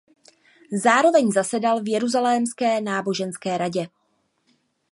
[0.85, 3.83] Zároveň zasedal v jeruzalémské náboženské radě.